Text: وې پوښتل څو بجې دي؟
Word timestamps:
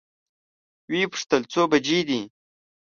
وې 0.89 1.01
پوښتل 1.11 1.41
څو 1.51 1.61
بجې 1.71 1.99
دي؟ 2.07 2.21